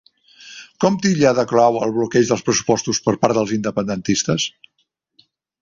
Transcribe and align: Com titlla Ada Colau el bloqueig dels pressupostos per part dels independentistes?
Com 0.85 0.95
titlla 1.03 1.27
Ada 1.31 1.45
Colau 1.51 1.77
el 1.87 1.93
bloqueig 1.99 2.27
dels 2.31 2.45
pressupostos 2.49 3.03
per 3.05 3.15
part 3.27 3.41
dels 3.41 3.55
independentistes? 3.61 4.49